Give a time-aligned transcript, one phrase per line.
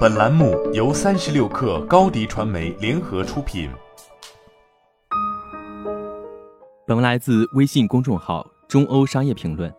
[0.00, 3.70] 本栏目由三十六氪高低传媒联合出品。
[6.86, 9.72] 本文来自微信公众号“中欧商业评论”。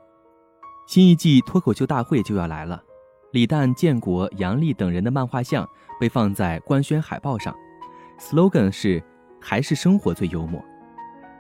[0.88, 2.82] 新一季脱口秀大会就要来了，
[3.32, 5.68] 李诞、建国、杨笠等人的漫画像
[6.00, 7.56] 被放在官宣海报上
[8.20, 9.04] ，slogan 是
[9.40, 10.60] “还是生活最幽默”。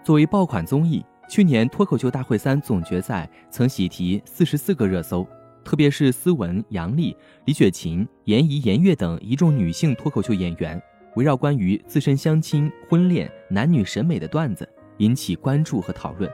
[0.05, 5.27] 作为爆款综艺，去年脱口秀大会三总决赛曾喜提四十四个热搜。
[5.63, 7.15] 特别是思文、杨笠、
[7.45, 10.81] 李雪琴、严怡、严悦等一众女性脱口秀演员，
[11.15, 16.29] 围绕关于自身相亲、婚恋、男女审美的段子引起关注和讨论。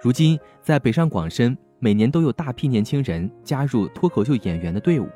[0.00, 5.08] 如今，在北上广深，每年都有大批年轻人加入脱口秀演员的队伍，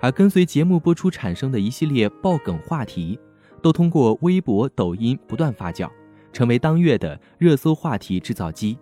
[0.00, 3.18] 而跟随节目播出产生的一系列爆梗话题，
[3.62, 5.88] 都通过微博、抖音不断发酵，
[6.32, 8.78] 成为当月的热搜话题制造机。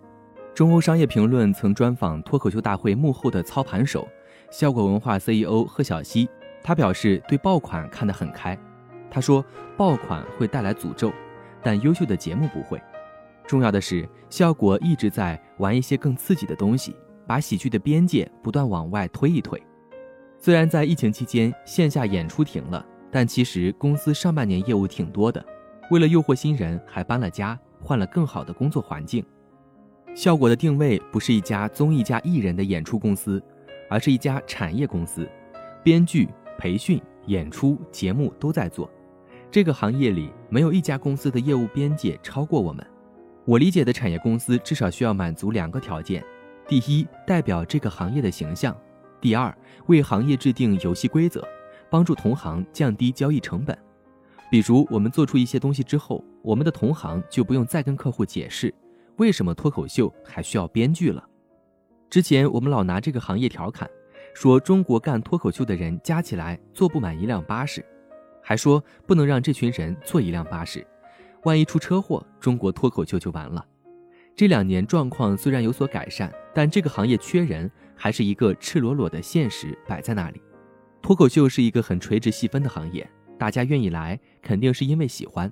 [0.55, 4.07] 中欧商业评论曾专访脱口秀大会幕后的操盘手，
[4.49, 6.29] 效果文化 CEO 贺小西。
[6.63, 8.57] 他表示对爆款看得很开。
[9.11, 9.43] 他说，
[9.75, 11.11] 爆款会带来诅咒，
[11.61, 12.81] 但优秀的节目不会。
[13.45, 16.95] 重要的是，效果一直在玩一些更刺激的东西，
[17.27, 19.61] 把喜剧的边界不断往外推一推。
[20.39, 25.45] 虽然在疫情期间线下演出停了，但其实公司上半年业务挺多的。
[25.91, 29.21] 为了诱惑新人，还搬了家，换了更好的工作环境。
[30.15, 33.43] 效果的定位不是一家综艺加艺人的演出公司，
[33.89, 35.29] 而是一家产业公司，
[35.83, 38.89] 编剧、培训、演出、节目都在做。
[39.51, 42.85] 这个行业里没有一家公司的业务边界超过我们。
[43.43, 46.23] 我理解的产业公司至少需要满足两个条件：
[46.65, 48.73] 第一，代表这个行业的形象；
[49.19, 49.53] 第二，
[49.87, 51.45] 为行业制定游戏规则，
[51.89, 53.77] 帮助同行降低交易成本。
[54.49, 58.73] 比如，我们做出一些东西之后，我们的同行就不用再跟客户解释。
[59.17, 61.23] 为什么脱口秀还需要编剧了？
[62.09, 63.89] 之前我们老拿这个行业调侃，
[64.33, 67.83] 说中国干脱口秀的人加起来坐不满一辆巴士，
[68.43, 70.85] 还说不能让这群人坐一辆巴士，
[71.43, 73.65] 万一出车祸，中国脱口秀就完了。
[74.35, 80.41] 这两年状况虽然有所改善，但这个行业缺人还是一个赤裸裸的现实摆在那里。
[81.01, 85.49] 脱口秀是一个很垂直细分的行业，大家愿意来，肯定是因为喜欢。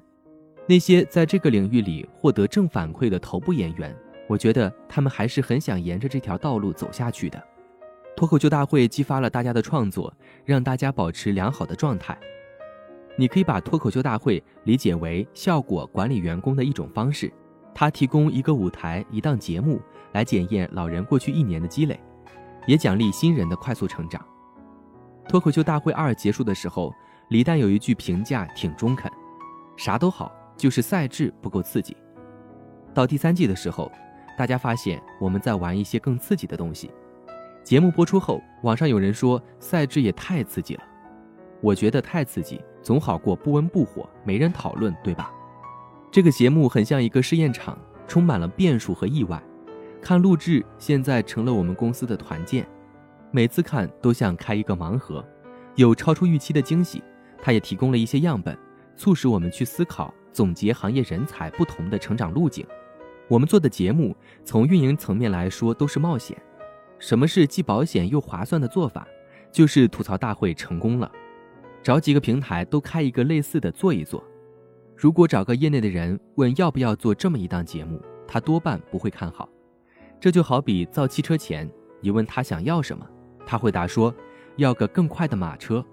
[0.66, 3.94] 那些在这个领域里获得正反馈的头部演员，
[4.28, 7.42] 我觉得他们还是很想沿着这条道路走下去的。
[8.16, 10.14] 脱口秀大会激发了大家的创作，
[10.46, 12.18] 让大家保持良好的状态。
[13.18, 17.32] 你可以把脱口秀大会理解为效果管理员工的一种方式，
[17.76, 19.82] 它提供一个舞台、一档节目
[20.14, 22.00] 来检验老人过去一年的积累，
[22.66, 24.26] 也奖励新人的快速成长。
[25.28, 26.94] 脱口秀大会二结束的时候，
[27.30, 29.12] 李诞有一句评价挺中肯：
[29.76, 30.32] 啥都好。
[30.56, 31.96] 就是赛制不够刺激。
[32.94, 33.92] 到第三季的时候，
[34.38, 36.92] 大家发现我们在玩一些更刺激的东西。
[37.64, 40.84] 节目播出后，网上有人说赛制也太刺激了。
[41.62, 45.32] 我觉得太刺激总好过不温不火，没人讨论，对吧？
[46.12, 47.78] 这个节目很像一个试验场，
[48.08, 49.42] 充满了变数和意外。
[50.02, 52.68] 看录制现在成了我们公司的团建，
[53.32, 55.26] 每次看都像开一个盲盒，
[55.76, 57.02] 有超出预期的惊喜。
[57.42, 58.58] 它也提供了一些样本，
[58.98, 60.14] 促使我们去思考。
[60.34, 62.66] 总结行业人才不同的成长路径，
[63.28, 66.36] 我们做的节目从运营层面来说都是冒险。
[67.00, 69.08] 什么是既保险又划算的做法？
[69.52, 71.12] 就是吐槽大会成功了，
[71.84, 74.24] 找几个平台都开一个类似的做一做。
[74.96, 79.48] 如果找个业内的人问要不要做这么一档节目，他多半不会看好。
[80.20, 81.70] 这就好比造汽车前，
[82.02, 83.06] 你问他想要什么，
[83.46, 84.14] 他回答说
[84.56, 85.86] 要个更快的马车。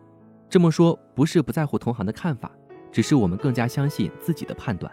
[0.49, 2.51] 这么说不是不在乎同行的看法。
[2.91, 4.91] 只是我们更加相信自己的判断。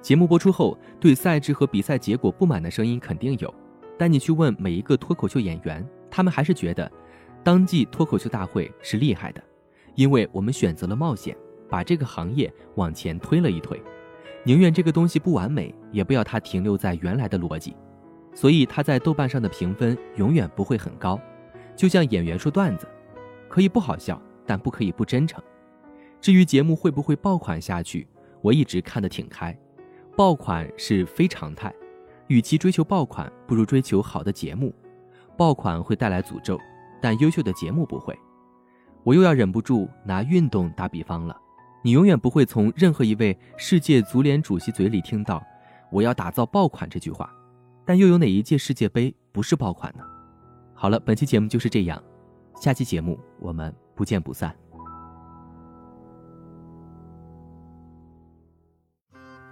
[0.00, 3.52] 节目播出后，对赛制和比赛结果不满的声音肯定有，
[3.98, 6.90] 但你去问每一个脱口秀演员，他们还是觉得，
[7.44, 9.42] 当季脱口秀大会是厉害的，
[9.94, 11.36] 因为我们选择了冒险，
[11.68, 13.80] 把这个行业往前推了一推，
[14.42, 17.76] 宁愿这个东西不完美，也不要它停留在原来的逻辑。
[18.32, 21.20] 所以他在豆瓣上的评分永远不会很高，
[21.76, 22.86] 就像演员说段子，
[23.48, 25.42] 可以不好笑，但不可以不真诚。
[26.20, 28.06] 至于节目会不会爆款下去，
[28.42, 29.56] 我一直看得挺开。
[30.16, 31.72] 爆款是非常态，
[32.26, 34.74] 与其追求爆款，不如追求好的节目。
[35.36, 36.58] 爆款会带来诅咒，
[37.00, 38.18] 但优秀的节目不会。
[39.02, 41.34] 我又要忍不住拿运动打比方了。
[41.82, 45.42] 你永远不会从任何一位世界足联主席嘴里听到
[45.90, 47.34] “我要打造爆款”这句话，
[47.86, 50.04] 但又有哪一届世界杯不是爆款呢？
[50.74, 52.02] 好了，本期节目就是这样，
[52.60, 54.54] 下期节目我们不见不散。